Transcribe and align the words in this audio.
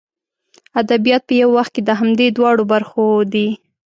ادبیات 0.81 1.21
په 1.27 1.33
یو 1.41 1.49
وخت 1.57 1.71
کې 1.75 1.81
د 1.83 1.89
همدې 1.99 2.27
دواړو 2.37 2.63
برخو 2.73 3.05
دي. 3.33 3.47